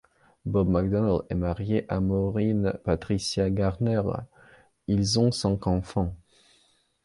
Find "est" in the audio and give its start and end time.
1.29-1.35